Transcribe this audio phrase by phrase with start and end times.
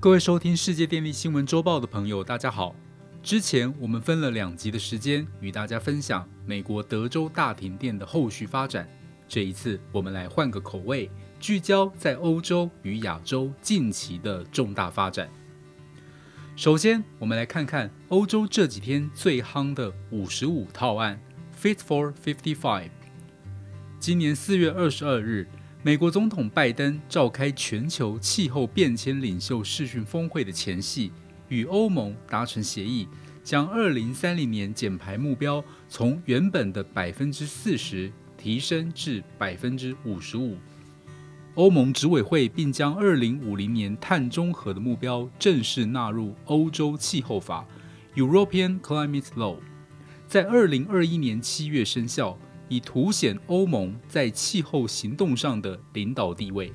[0.00, 2.72] 各位收听世界电力新闻周报的朋友，大家好。
[3.20, 8.88] 之前我们分了两集的时间与大家分享美国德州大停电的后续发展。
[9.26, 11.10] 这一次我们来换个口味，
[11.40, 15.28] 聚焦在欧洲与亚洲近期的重大发展。
[16.54, 21.20] 首先，我们来看看欧洲这几天最夯的五十五套案
[21.60, 22.90] （Fit for Fifty Five）。
[23.98, 25.48] 今年四月二十二日。
[25.80, 31.12] 美国总统拜登召开全球气候变迁领袖视讯峰会的前夕，
[31.48, 33.06] 与欧盟达成协议，
[33.44, 40.56] 将二零三零年减排目标从原本的百分之四十提升至百分之五十五。
[41.54, 47.64] 欧盟执委会并将二零五零年碳中和的目标正式纳入欧洲气候法
[48.16, 49.58] （European Climate Law），
[50.26, 52.36] 在二零二一年七月生效。
[52.68, 56.72] 以凸显欧盟在气候行动上的领导地位。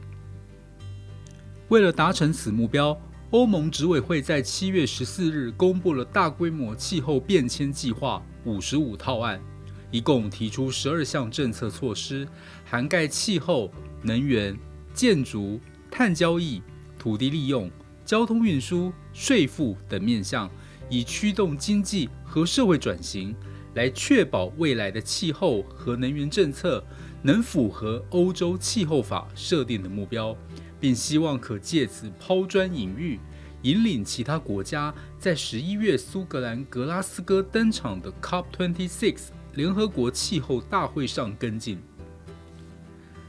[1.70, 3.00] 为了达成此目标，
[3.32, 9.42] 欧盟执委会在七月十四日公布了大规模气候变迁计划五十五套案，
[9.90, 12.28] 一共提出十二项政策措施，
[12.66, 14.56] 涵盖气候、能源、
[14.94, 16.62] 建筑、碳交易、
[17.00, 17.72] 土地利用、
[18.06, 20.50] 交通运输、税负等面向，
[20.90, 23.36] 以驱动经济和社会转型。
[23.76, 26.84] 来确保未来的气候和能源政策
[27.22, 30.36] 能符合欧洲气候法设定的目标，
[30.80, 33.20] 并希望可借此抛砖引玉，
[33.64, 39.18] 引领其他国家在十一月苏格兰格拉斯哥登场的 COP26
[39.56, 41.80] 联合国气候大会上跟进。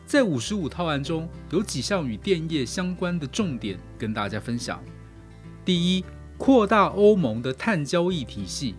[0.06, 4.82] 在五十五套案中，有几项与电业相关的重点跟大家分享。
[5.64, 6.04] 第一，
[6.36, 8.74] 扩大欧盟的碳交易体系。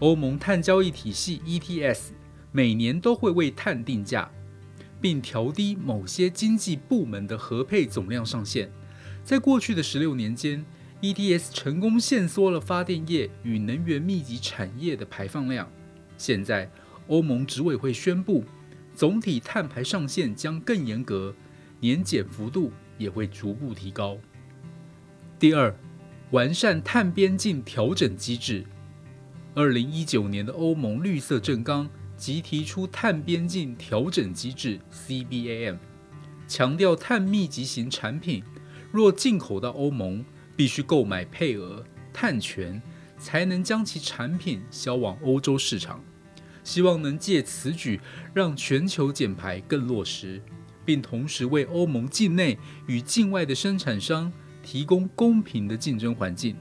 [0.00, 2.12] 欧盟碳交易体系 ETS
[2.52, 4.30] 每年都会为碳定价，
[4.98, 8.70] 并调低某些经济部门的核配总量上限。
[9.22, 10.64] 在过去的十六年间
[11.02, 15.70] ，ETS 成功限缩了发电业与能源密集产业的排放量。
[16.16, 16.70] 现在，
[17.08, 18.42] 欧盟执委会宣布，
[18.94, 21.34] 总体碳排上限将更严格，
[21.78, 24.16] 年减幅度也会逐步提高。
[25.38, 25.74] 第二，
[26.30, 28.64] 完善碳边境调整机制。
[29.52, 35.76] 二零一九年的欧盟绿色政纲即提出碳边境调整机制 （CBAM），
[36.46, 38.44] 强调碳密集型产品
[38.92, 40.24] 若进口到欧盟，
[40.54, 42.80] 必须购买配额碳权，
[43.18, 46.00] 才能将其产品销往欧洲市场。
[46.62, 48.00] 希望能借此举
[48.32, 50.40] 让全球减排更落实，
[50.84, 52.56] 并同时为欧盟境内
[52.86, 54.32] 与境外的生产商
[54.62, 56.54] 提供公平的竞争环境。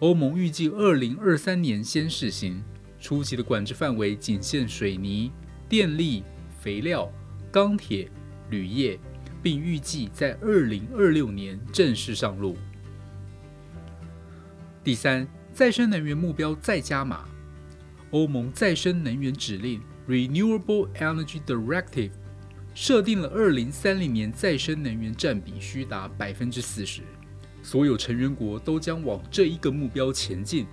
[0.00, 2.62] 欧盟预计二零二三年先试行，
[3.00, 5.30] 初期的管制范围仅限水泥、
[5.68, 6.24] 电力、
[6.60, 7.10] 肥料、
[7.50, 8.10] 钢铁、
[8.50, 8.98] 铝业，
[9.42, 12.56] 并预计在二零二六年正式上路。
[14.82, 17.24] 第三，再生能源目标再加码。
[18.10, 22.10] 欧盟再生能源指令 （Renewable Energy Directive）
[22.74, 27.02] 设定了二零三零年再生能源占比需达百分之四十。
[27.64, 30.66] 所有成员国都将往这一个目标前进，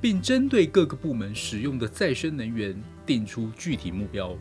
[0.00, 2.76] 并针对各个部门使用的再生能源
[3.06, 4.36] 定出具体目标。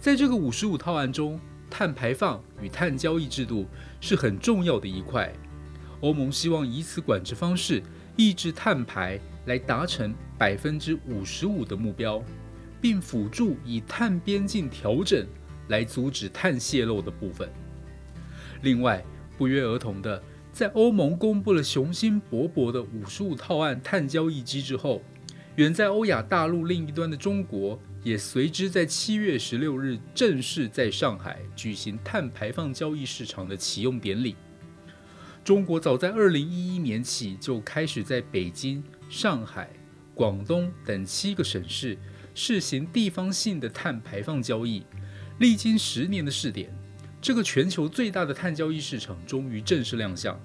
[0.00, 1.38] 在这个五十五套案中，
[1.70, 3.68] 碳排放与碳交易制度
[4.00, 5.32] 是很重要的一块。
[6.00, 7.80] 欧盟希望以此管制方式
[8.16, 9.16] 抑制碳排，
[9.46, 12.20] 来达成百分之五十五的目标，
[12.80, 15.24] 并辅助以碳边境调整
[15.68, 17.48] 来阻止碳泄漏的部分。
[18.62, 19.04] 另外，
[19.38, 20.20] 不约而同的。
[20.58, 25.00] 在欧盟公布了雄心勃勃的五十五套案碳交易机制后，
[25.54, 34.34] 远在欧亚大陆另一端的中国也随之在七月十六日正式在上海举行碳排放交易市场的启用典礼。
[35.44, 39.70] 中国早在二零一一年起就开始在北京、上海、
[40.12, 41.96] 广东等七个省市
[42.34, 44.82] 试行地方性的碳排放交易，
[45.38, 46.76] 历经十年的试点。
[47.20, 50.38] 这个全球最大的碳交易市场终于正式亮相。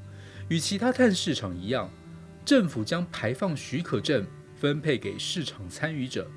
[0.49, 1.89] 与其他碳市场一样，
[2.43, 4.25] 政府将排放许可证
[4.55, 6.29] 分配给市场参与者，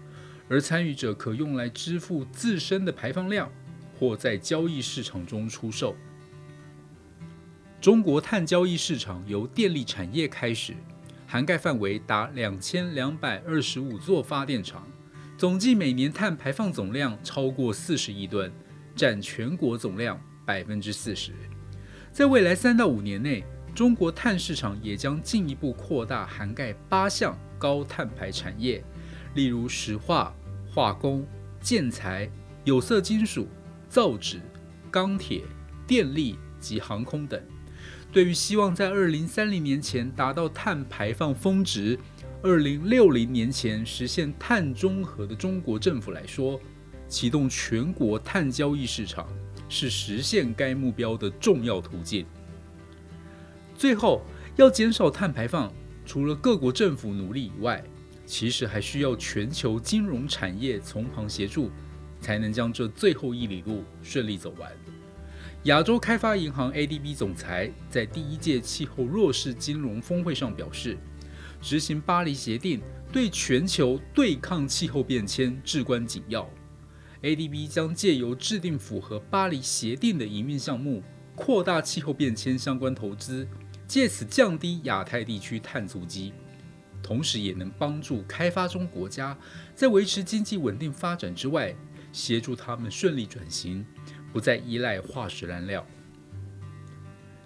[0.48, 3.50] 而参与者可用来支付自身的排放量，
[3.98, 5.96] 或在交易市场中出售。
[7.80, 10.74] 中国碳交易市场由电力产业开始，
[11.26, 14.86] 涵盖范围达两千两百二十五座发电厂，
[15.36, 18.52] 总计每年碳排放总量超过四十亿吨。
[18.96, 21.32] 占全国总量百分之四十，
[22.10, 23.44] 在未来三到五年内，
[23.74, 28.82] 中国碳市场也将进一步扩大，涵盖八项高碳排产业，
[29.34, 30.34] 例如石化、
[30.66, 31.26] 化工、
[31.60, 32.28] 建材、
[32.64, 33.46] 有色金属、
[33.86, 34.40] 造纸、
[34.90, 35.42] 钢铁、
[35.86, 37.38] 电力及航空等。
[38.10, 41.98] 对于希望在二零三零年前达到碳排放峰值、
[42.42, 46.58] 二零六零年前实现碳中和的中国政府来说，
[47.08, 49.28] 启动全国碳交易市场
[49.68, 52.26] 是实现该目标的重要途径。
[53.76, 54.22] 最后，
[54.56, 55.72] 要减少碳排放，
[56.04, 57.82] 除了各国政府努力以外，
[58.24, 61.70] 其实还需要全球金融产业从旁协助，
[62.20, 64.72] 才能将这最后一里路顺利走完。
[65.64, 70.96] 亚洲开发银行 ADB 总裁在第一届气候弱势金融峰会上表示，
[71.60, 72.80] 执行巴黎协定
[73.12, 76.48] 对全球对抗气候变迁至关紧要。
[77.22, 81.02] ADB 将借由制定符合巴黎协定的营运项目，
[81.34, 83.46] 扩大气候变迁相关投资，
[83.86, 86.32] 借此降低亚太地区碳足迹，
[87.02, 89.36] 同时也能帮助开发中国家
[89.74, 91.74] 在维持经济稳定发展之外，
[92.12, 93.84] 协助他们顺利转型。
[94.32, 95.86] 不再依赖化石燃料，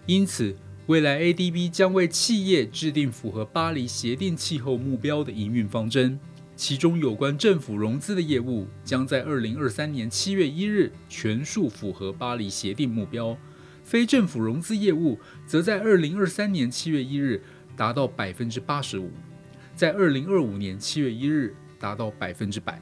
[0.07, 0.57] 因此，
[0.87, 6.19] 未来 ADB 将为企业制定符合巴黎协定气候目标的营运方针。
[6.61, 13.35] 其中有关政府融资的业务，将在二零二三年七月一日全数符合巴黎协定目标；
[13.83, 17.43] 非政府融资业务则在二零二三年七月一日
[17.75, 19.11] 达到百分之八十五，
[19.75, 22.79] 在二零二五年七月一日达到百分之百。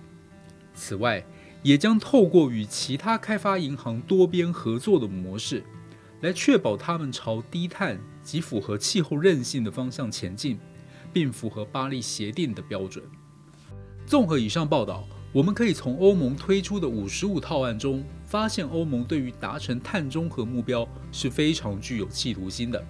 [0.74, 1.24] 此外，
[1.62, 5.62] 也将透过与其他开发银行多边合作的模式，
[6.22, 10.58] 来确保他们朝低碳及符合气候韧性的方向前进，
[11.12, 13.04] 并符合巴黎协定的标准。
[14.08, 22.82] 综合以上报道，我们可以从欧盟推出的五十五套案中，发现欧盟对于达成碳中和目标是非常具有企图心的。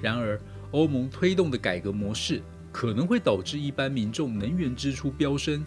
[0.00, 0.40] 然而，
[0.70, 2.40] 欧盟推动的改革模式
[2.72, 5.62] 可能会导致一般民众能源支出飙升。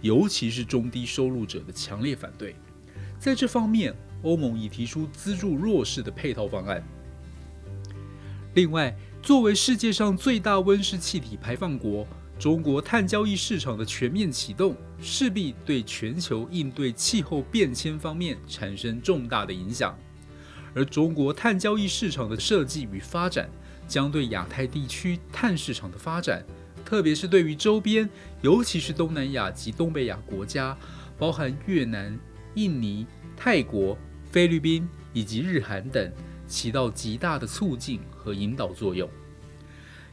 [0.00, 2.56] 尤其是中低收入者的强烈反对，
[3.20, 3.94] 在这方面，
[4.24, 6.82] 欧盟已提出资助弱势的配套方案。
[8.54, 12.04] 另外，作为世界上最大温室气体排放国，
[12.40, 19.94] 中国碳交易市场的全面启动，势必对全球应对气候变迁方面产生重大的影响。
[20.74, 23.46] 而中国碳交易市场的设计与发展，
[23.86, 26.42] 将对亚太地区碳市场的发展。
[26.82, 28.08] 特别是对于周边，
[28.40, 30.74] 尤其是东南亚及东北亚国家，
[31.18, 32.18] 包含越南、
[32.54, 33.06] 印尼、
[33.36, 33.98] 泰国、
[34.32, 36.10] 菲律宾以及日韩等，
[36.48, 39.06] 起到极大的促进和引导作用。